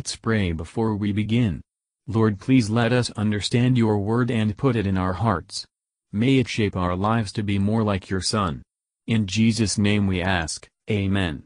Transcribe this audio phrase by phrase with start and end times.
[0.00, 1.60] Let's pray before we begin.
[2.06, 5.66] Lord please let us understand your word and put it in our hearts.
[6.10, 8.62] May it shape our lives to be more like your Son.
[9.06, 11.42] In Jesus' name we ask, Amen.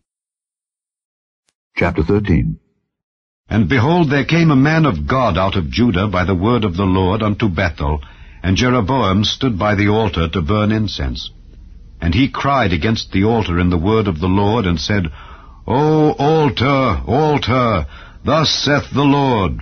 [1.76, 2.60] Chapter 13
[3.48, 6.76] And behold, there came a man of God out of Judah by the word of
[6.76, 8.02] the Lord unto Bethel,
[8.40, 11.28] and Jeroboam stood by the altar to burn incense.
[12.00, 15.10] And he cried against the altar in the word of the Lord, and said,
[15.66, 17.86] O altar, altar,
[18.24, 19.60] thus saith the Lord,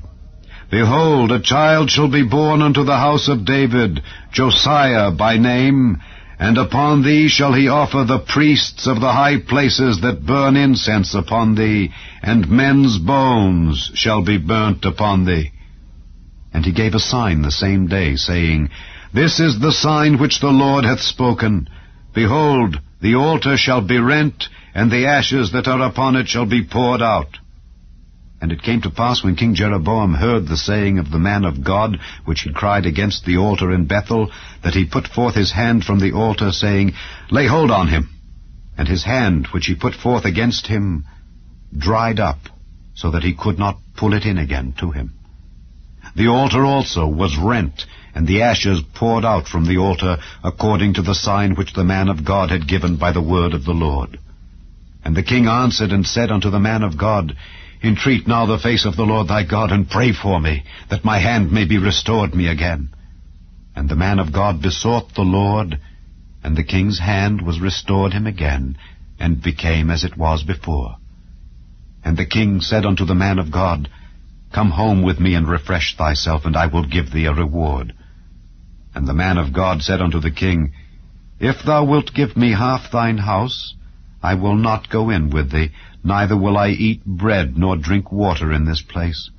[0.71, 4.03] Behold, a child shall be born unto the house of David,
[4.33, 6.01] Josiah by name,
[6.39, 11.15] and upon thee shall he offer the priests of the high places that burn incense
[11.15, 15.53] upon thee, and men's bones shall be burnt upon thee.
[16.55, 18.71] And he gave a sign the same day, saying,
[19.13, 21.69] This is the sign which the Lord hath spoken.
[22.15, 26.65] Behold, the altar shall be rent, and the ashes that are upon it shall be
[26.65, 27.39] poured out.
[28.43, 31.63] And it came to pass when King Jeroboam heard the saying of the man of
[31.63, 34.33] God, which he cried against the altar in Bethel,
[34.65, 36.95] that he put forth his hand from the altar, saying,
[37.31, 38.11] Lay hold on him.
[38.77, 41.05] And his hand, which he put forth against him,
[41.79, 42.41] dried up,
[42.95, 45.13] so that he could not pull it in again to him.
[46.17, 51.03] The altar also was rent, and the ashes poured out from the altar, according to
[51.03, 54.19] the sign which the man of God had given by the word of the Lord.
[55.05, 57.37] And the king answered and said unto the man of God,
[57.83, 61.19] Entreat now the face of the Lord thy God, and pray for me, that my
[61.19, 62.91] hand may be restored me again.
[63.75, 65.81] And the man of God besought the Lord,
[66.45, 68.79] and the king's hand was restored him again,
[69.19, 70.97] and became as it was before.
[72.05, 73.89] And the king said unto the man of God,
[74.53, 77.95] Come home with me and refresh thyself, and I will give thee a reward.
[78.95, 80.73] And the man of God said unto the king,
[81.41, 83.75] If thou wilt give me half thine house,
[84.23, 85.71] I will not go in with thee,
[86.05, 89.31] neither will I eat bread nor drink water in this place.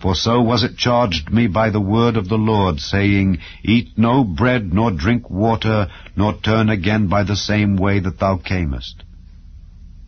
[0.00, 4.24] For so was it charged me by the word of the Lord, saying, Eat no
[4.24, 9.02] bread nor drink water, nor turn again by the same way that thou camest.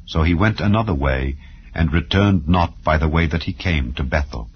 [0.06, 1.36] So he went another way,
[1.74, 4.48] and returned not by the way that he came to Bethel.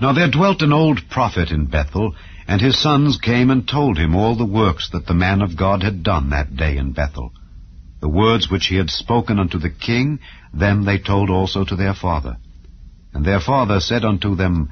[0.00, 2.14] Now there dwelt an old prophet in Bethel,
[2.48, 5.82] and his sons came and told him all the works that the man of God
[5.82, 7.32] had done that day in Bethel.
[8.00, 10.20] The words which he had spoken unto the king,
[10.54, 12.38] them they told also to their father.
[13.12, 14.70] And their father said unto them,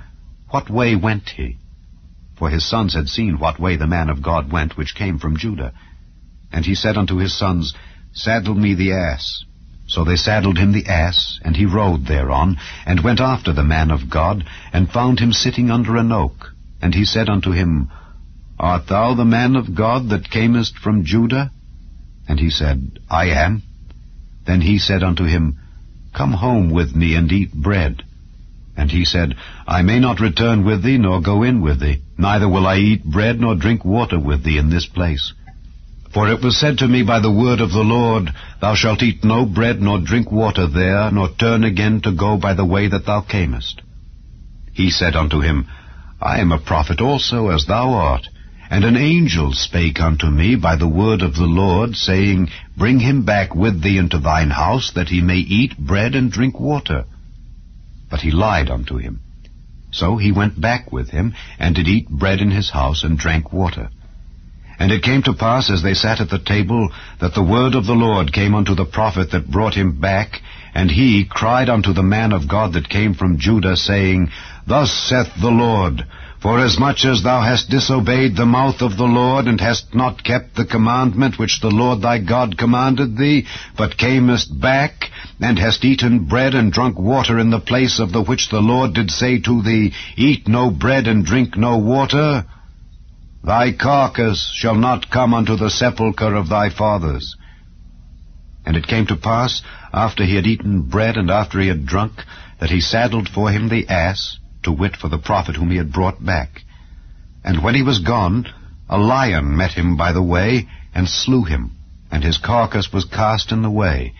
[0.49, 1.59] What way went he?
[2.37, 5.37] For his sons had seen what way the man of God went, which came from
[5.37, 5.73] Judah.
[6.53, 7.75] And he said unto his sons,
[8.13, 9.45] Saddle me the ass.
[9.87, 13.91] So they saddled him the ass, and he rode thereon, and went after the man
[13.91, 16.55] of God, and found him sitting under an oak.
[16.81, 17.91] And he said unto him,
[18.59, 21.51] Art thou the man of God that camest from Judah?
[22.29, 23.63] And he said, I am.
[24.47, 25.59] Then he said unto him,
[26.15, 28.03] Come home with me and eat bread.
[28.77, 29.35] And he said,
[29.67, 33.05] I may not return with thee, nor go in with thee, neither will I eat
[33.05, 35.33] bread nor drink water with thee in this place.
[36.13, 39.25] For it was said to me by the word of the Lord, Thou shalt eat
[39.25, 43.05] no bread nor drink water there, nor turn again to go by the way that
[43.05, 43.83] thou camest.
[44.73, 45.67] He said unto him,
[46.21, 48.29] I am a prophet also, as thou art.
[48.71, 53.25] And an angel spake unto me by the word of the Lord, saying, Bring him
[53.25, 57.05] back with thee into thine house, that he may eat bread and drink water.
[58.11, 59.21] But he lied unto him.
[59.91, 63.53] So he went back with him, and did eat bread in his house, and drank
[63.53, 63.89] water.
[64.79, 66.91] And it came to pass, as they sat at the table,
[67.21, 70.41] that the word of the Lord came unto the prophet that brought him back,
[70.75, 74.31] and he cried unto the man of God that came from Judah, saying,
[74.67, 76.05] Thus saith the Lord,
[76.41, 80.65] Forasmuch as thou hast disobeyed the mouth of the Lord, and hast not kept the
[80.65, 85.11] commandment which the Lord thy God commanded thee, but camest back,
[85.41, 88.95] and hast eaten bread and drunk water in the place of the which the Lord
[88.95, 92.45] did say to thee, Eat no bread and drink no water,
[93.43, 97.37] thy carcass shall not come unto the sepulchre of thy fathers.
[98.65, 99.61] And it came to pass,
[99.93, 102.25] after he had eaten bread and after he had drunk,
[102.61, 105.91] that he saddled for him the ass, to wit for the prophet whom he had
[105.91, 106.63] brought back.
[107.43, 108.47] And when he was gone,
[108.87, 111.73] a lion met him by the way, and slew him,
[112.11, 114.13] and his carcass was cast in the way,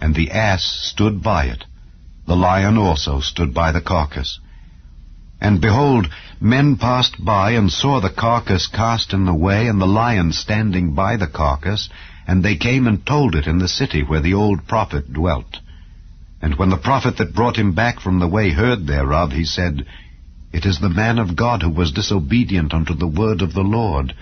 [0.00, 1.64] and the ass stood by it.
[2.26, 4.40] The lion also stood by the carcass.
[5.40, 6.08] And behold,
[6.40, 10.94] men passed by and saw the carcass cast in the way, and the lion standing
[10.94, 11.88] by the carcass,
[12.26, 15.60] and they came and told it in the city where the old prophet dwelt.
[16.42, 19.86] And when the prophet that brought him back from the way heard thereof, he said,
[20.52, 24.12] It is the man of God who was disobedient unto the word of the Lord.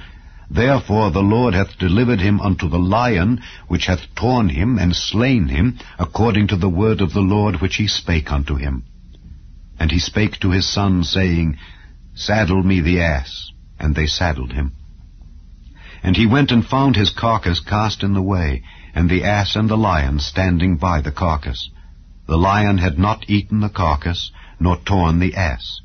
[0.51, 5.49] Therefore the Lord hath delivered him unto the lion, which hath torn him and slain
[5.49, 8.85] him, according to the word of the Lord which he spake unto him.
[9.79, 11.57] And he spake to his son, saying,
[12.15, 13.51] Saddle me the ass.
[13.79, 14.73] And they saddled him.
[16.03, 18.63] And he went and found his carcass cast in the way,
[18.95, 21.71] and the ass and the lion standing by the carcass.
[22.31, 24.31] The lion had not eaten the carcass,
[24.61, 25.81] nor torn the ass.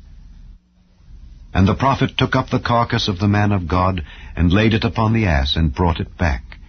[1.52, 4.04] And the prophet took up the carcass of the man of God,
[4.36, 6.60] and laid it upon the ass, and brought it back.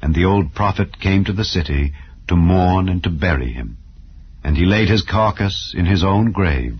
[0.00, 1.94] And the old prophet came to the city
[2.28, 3.76] to mourn and to bury him.
[4.44, 6.78] And he laid his carcass in his own grave,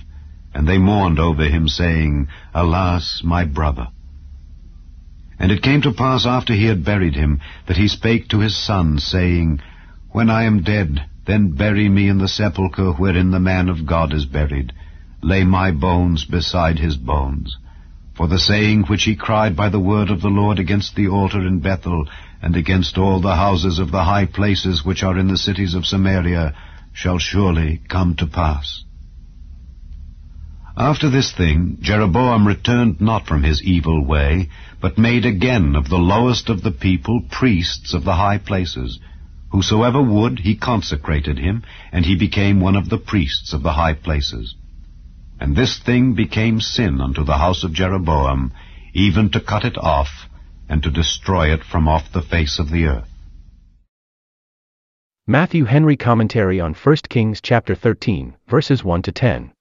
[0.54, 3.88] and they mourned over him, saying, Alas, my brother!
[5.40, 8.56] And it came to pass after he had buried him, that he spake to his
[8.56, 9.60] son, saying,
[10.12, 14.12] When I am dead, then bury me in the sepulchre wherein the man of God
[14.12, 14.72] is buried.
[15.22, 17.56] Lay my bones beside his bones.
[18.14, 21.40] For the saying which he cried by the word of the Lord against the altar
[21.46, 22.06] in Bethel,
[22.42, 25.86] and against all the houses of the high places which are in the cities of
[25.86, 26.54] Samaria,
[26.92, 28.84] shall surely come to pass.
[30.76, 34.50] After this thing, Jeroboam returned not from his evil way,
[34.80, 38.98] but made again of the lowest of the people priests of the high places.
[39.54, 41.62] Whosoever would, he consecrated him,
[41.92, 44.56] and he became one of the priests of the high places.
[45.38, 48.52] And this thing became sin unto the house of Jeroboam,
[48.94, 50.28] even to cut it off,
[50.68, 53.08] and to destroy it from off the face of the earth.
[55.24, 59.52] Matthew Henry Commentary on 1 Kings chapter 13, verses 1 to 10.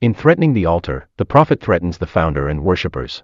[0.00, 3.22] In threatening the altar, the prophet threatens the founder and worshippers.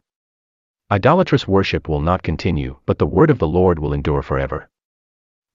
[0.90, 4.68] Idolatrous worship will not continue, but the word of the Lord will endure forever.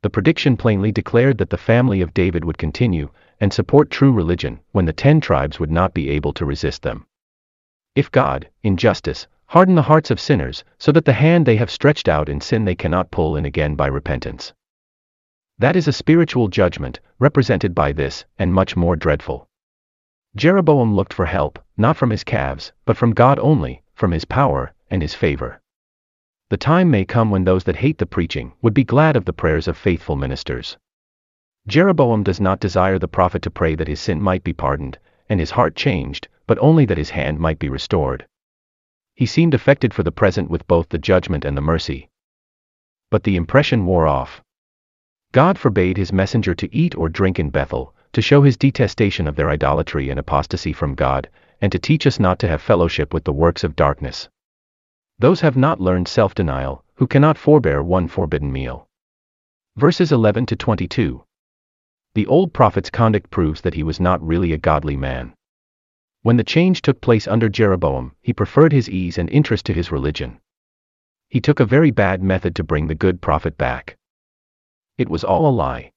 [0.04, 3.10] The prediction plainly declared that the family of David would continue
[3.40, 7.08] and support true religion when the ten tribes would not be able to resist them.
[7.96, 11.72] If God, in justice, harden the hearts of sinners so that the hand they have
[11.72, 14.52] stretched out in sin they cannot pull in again by repentance.
[15.58, 19.48] That is a spiritual judgment, represented by this, and much more dreadful.
[20.36, 24.74] Jeroboam looked for help, not from his calves, but from God only, from his power
[24.90, 25.62] and his favor.
[26.54, 29.34] The time may come when those that hate the preaching would be glad of the
[29.34, 30.78] prayers of faithful ministers.
[31.66, 35.40] Jeroboam does not desire the prophet to pray that his sin might be pardoned, and
[35.40, 38.28] his heart changed, but only that his hand might be restored.
[39.16, 42.12] He seemed affected for the present with both the judgment and the mercy.
[43.10, 44.44] But the impression wore off.
[45.32, 49.38] God forbade his messenger to eat or drink in Bethel, to show his detestation of
[49.38, 53.24] their idolatry and apostasy from God, and to teach us not to have fellowship with
[53.24, 54.30] the works of darkness.
[55.24, 58.90] Those have not learned self denial, who cannot forbear one forbidden meal.
[59.78, 61.24] Verses 11 to 22.
[62.14, 65.34] The old prophet's conduct proves that he was not really a godly man.
[66.24, 69.94] When the change took place under Jeroboam, he preferred his ease and interest to his
[69.94, 70.42] religion.
[71.30, 73.96] He took a very bad method to bring the good prophet back.
[74.98, 75.94] It was all a lie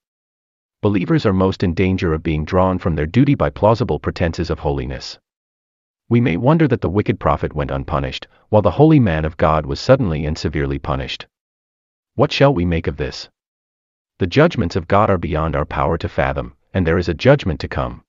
[0.82, 4.60] believers are most in danger of being drawn from their duty by plausible pretenses of
[4.60, 5.18] holiness.
[6.08, 9.66] We may wonder that the wicked prophet went unpunished, while the holy man of God
[9.66, 11.26] was suddenly and severely punished.
[12.14, 13.28] What shall we make of this?
[14.18, 17.60] The judgments of God are beyond our power to fathom, and there is a judgment
[17.60, 18.02] to come.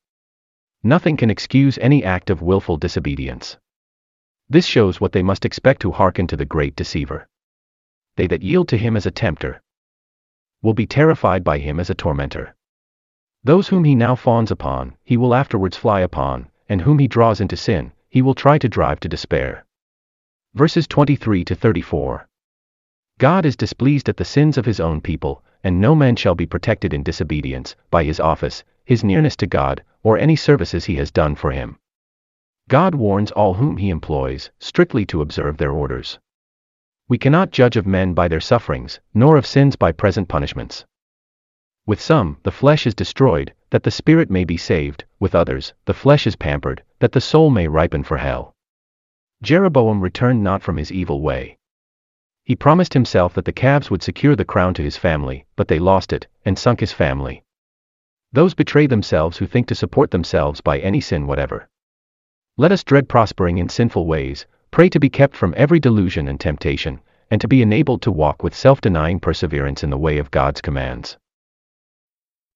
[0.83, 3.57] Nothing can excuse any act of wilful disobedience.
[4.49, 7.27] This shows what they must expect who hearken to the great deceiver.
[8.15, 9.61] They that yield to him as a tempter
[10.61, 12.55] will be terrified by him as a tormentor.
[13.43, 17.39] Those whom he now fawns upon, he will afterwards fly upon, and whom he draws
[17.39, 19.66] into sin, he will try to drive to despair.
[20.57, 22.27] Verses 23 to 34.
[23.19, 26.47] God is displeased at the sins of his own people, and no man shall be
[26.47, 31.11] protected in disobedience, by his office, his nearness to God, or any services he has
[31.11, 31.77] done for him.
[32.69, 36.17] God warns all whom he employs, strictly to observe their orders.
[37.07, 40.85] We cannot judge of men by their sufferings, nor of sins by present punishments.
[41.85, 45.93] With some, the flesh is destroyed, that the spirit may be saved, with others, the
[45.93, 48.55] flesh is pampered, that the soul may ripen for hell.
[49.41, 51.57] Jeroboam returned not from his evil way.
[52.43, 55.79] He promised himself that the calves would secure the crown to his family, but they
[55.79, 57.43] lost it, and sunk his family.
[58.31, 61.69] Those betray themselves who think to support themselves by any sin whatever.
[62.57, 66.39] Let us dread prospering in sinful ways, pray to be kept from every delusion and
[66.39, 70.61] temptation, and to be enabled to walk with self-denying perseverance in the way of God's
[70.61, 71.17] commands.